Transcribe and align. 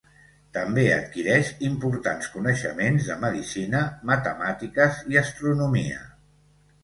També 0.55 0.83
adquireix 0.93 1.49
importants 1.67 2.31
coneixements 2.37 3.09
de 3.11 3.17
medicina, 3.25 3.83
matemàtiques 4.13 4.97
i 5.13 5.19
astronomia. 5.23 6.01